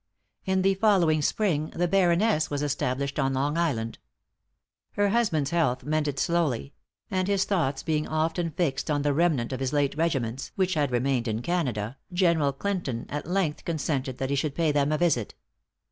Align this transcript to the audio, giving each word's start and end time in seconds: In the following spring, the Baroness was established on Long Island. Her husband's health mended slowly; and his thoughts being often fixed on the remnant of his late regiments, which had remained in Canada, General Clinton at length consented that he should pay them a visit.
In 0.45 0.63
the 0.63 0.73
following 0.73 1.21
spring, 1.21 1.71
the 1.75 1.87
Baroness 1.87 2.49
was 2.49 2.63
established 2.63 3.19
on 3.19 3.35
Long 3.35 3.55
Island. 3.55 3.99
Her 4.93 5.09
husband's 5.09 5.51
health 5.51 5.83
mended 5.83 6.17
slowly; 6.17 6.73
and 7.11 7.27
his 7.27 7.43
thoughts 7.45 7.83
being 7.83 8.07
often 8.07 8.49
fixed 8.49 8.89
on 8.89 9.03
the 9.03 9.13
remnant 9.13 9.53
of 9.53 9.59
his 9.59 9.73
late 9.73 9.95
regiments, 9.95 10.51
which 10.55 10.73
had 10.73 10.89
remained 10.89 11.27
in 11.27 11.43
Canada, 11.43 11.97
General 12.11 12.51
Clinton 12.51 13.05
at 13.09 13.27
length 13.29 13.63
consented 13.63 14.17
that 14.17 14.31
he 14.31 14.35
should 14.35 14.55
pay 14.55 14.71
them 14.71 14.91
a 14.91 14.97
visit. 14.97 15.35